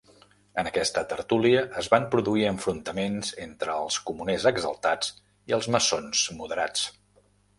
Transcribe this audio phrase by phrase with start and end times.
[0.61, 5.13] En aquesta tertúlia es van produir enfrontaments entre els comuners exaltats
[5.53, 6.91] i els maçons moderats.